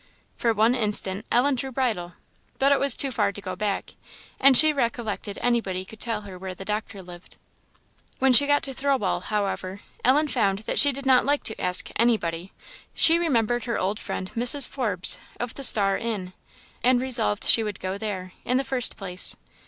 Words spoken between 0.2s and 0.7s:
For